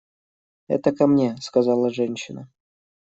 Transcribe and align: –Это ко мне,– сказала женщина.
–Это 0.67 0.93
ко 0.93 1.05
мне,– 1.05 1.37
сказала 1.41 1.91
женщина. 1.93 2.49